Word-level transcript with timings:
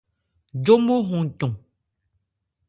Jómo 0.65 0.95
hɔn 1.07 1.27
cɔn. 1.39 1.53